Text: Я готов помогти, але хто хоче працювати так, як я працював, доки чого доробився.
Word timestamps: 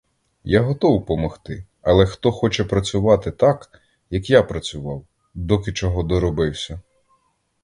Я 0.43 0.61
готов 0.63 1.05
помогти, 1.05 1.65
але 1.81 2.05
хто 2.05 2.31
хоче 2.31 2.63
працювати 2.65 3.31
так, 3.31 3.81
як 4.09 4.29
я 4.29 4.43
працював, 4.43 5.05
доки 5.33 5.73
чого 5.73 6.03
доробився. 6.03 6.81